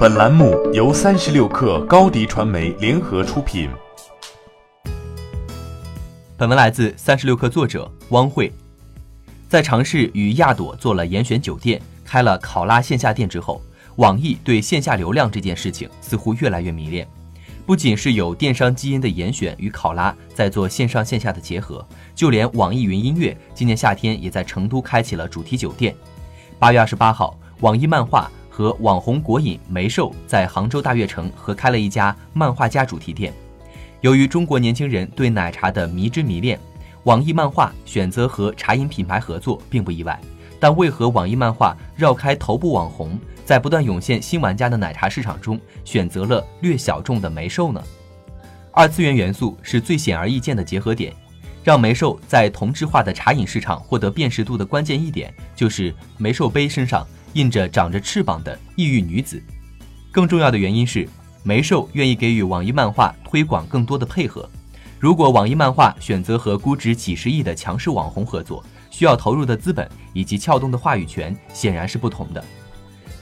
[0.00, 3.68] 本栏目由三十六氪高低传媒联合出品。
[6.38, 8.50] 本文来自三十六氪作者汪慧。
[9.46, 13.60] 在尝试与亚朵做了严选酒店、开了考拉线下店之后，
[13.96, 17.06] 网易对线下流量这件事情似乎越来越迷恋。
[17.66, 25.94] 不仅是有电商基因的严选与考拉在做线上线下的结合，就连网易云音乐今年夏天也在成都开启了主题酒店。
[26.58, 33.32] 八月二十八号，网易漫画和网红果饮梅寿在杭州大悦城合开了一家漫画家主题店。
[34.02, 36.60] 由于中国年轻人对奶茶的迷之迷恋，
[37.04, 40.20] 网易漫画选择和茶饮品牌合作并不意外。
[40.60, 47.82] 但为何网易漫画绕开头部网红，在不断涌现新玩家的奶茶市场中，选择了略小众的梅寿呢？
[48.72, 51.14] 二次元元素是最显而易见的结合点。
[51.62, 59.42] 让梅寿在同质化的茶饮市场获得辨识度的关键一点，就是梅寿杯身上印着长着翅膀的异域女子。
[60.10, 61.08] 更重要的原因是，
[61.42, 64.48] 梅寿愿意给予网易漫画推广更多的配合。
[64.98, 72.44] 如果网易漫画选择和估值几十亿的强势网红合作，需要投入的资本以及撬动的话语权显然是不同的。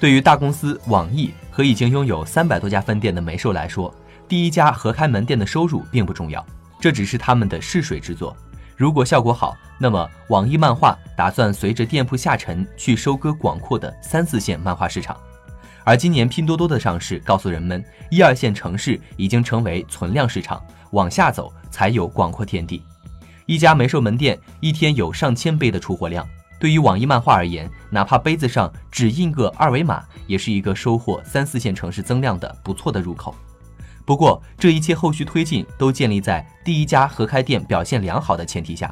[0.00, 3.94] 对于大公司网易和已经拥有三百多家分店的梅寿来说，
[4.26, 6.44] 第一家合开门店的收入并不重要。
[6.80, 8.36] 这只是他们的试水之作，
[8.78, 15.16] 如果效果好，那么网易漫画打算随着店铺下沉去收割广阔的三四线漫画市场。
[15.82, 22.80] 而今年拼多多的上市告诉人们，一二线城市已经成为存量市场，往下走才有广阔天地。
[23.46, 26.24] 一家梅寿门店一天有上千杯的出货量，
[26.60, 33.34] 对于网易漫画而言，哪怕杯子上只印个二维码，也是一个收获三四线城市增量的不错的入口。
[34.08, 38.90] 不过，这一切后续推进都建立在第一家合开店表现良好的前提下。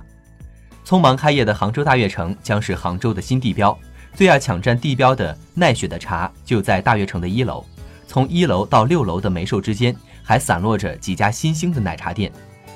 [0.84, 3.74] 匆忙开业的杭州大悦城将是杭州的新地标，
[4.12, 7.64] 最爱抢占地标的奈雪的茶就在大悦城的一楼。
[8.06, 12.30] 从一楼到六楼的梅寿之间，还散落着几家新兴的奶茶店。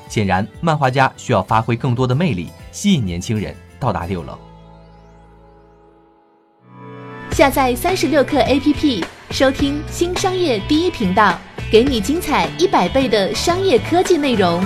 [0.08, 4.38] 显然，漫画家需要发挥更多的魅力，吸引年轻人到达六楼。
[7.32, 11.38] 下载三十六课 APP，收听新商业第一频道。
[11.70, 14.60] 给你精彩一百倍的商业科技内容。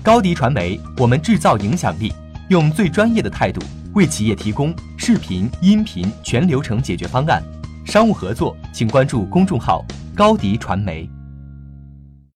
[0.00, 2.12] 高迪传媒，我们制造影响力，
[2.48, 3.60] 用最专业的态度
[3.94, 7.42] 为企业提供视频、音频全流程解决方案。
[7.84, 11.10] 商务合作，请关注公众号高迪传媒。